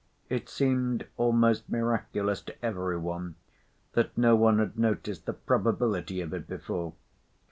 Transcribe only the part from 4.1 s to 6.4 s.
no one had noticed the probability of